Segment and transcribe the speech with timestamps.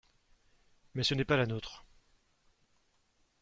[0.95, 1.85] Mais ce n’est pas la nôtre.